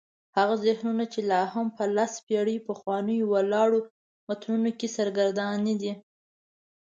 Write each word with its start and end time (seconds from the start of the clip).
هغه 0.37 0.55
ذهنونه 0.65 1.03
چې 1.13 1.19
لا 1.31 1.41
هم 1.53 1.67
په 1.77 1.83
لس 1.95 2.13
پېړۍ 2.27 2.57
پخوانیو 2.67 3.29
ولاړو 3.33 3.79
متونو 4.27 4.69
کې 4.79 4.87
سرګردانه 4.97 5.73
دي. 5.81 5.93